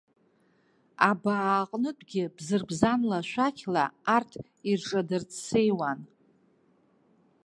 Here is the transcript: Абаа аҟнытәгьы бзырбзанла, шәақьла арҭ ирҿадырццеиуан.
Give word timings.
Абаа 1.09 1.51
аҟнытәгьы 1.61 2.23
бзырбзанла, 2.35 3.19
шәақьла 3.29 3.85
арҭ 4.15 4.31
ирҿадырццеиуан. 4.69 5.99